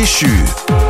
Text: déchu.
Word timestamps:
déchu. 0.00 0.89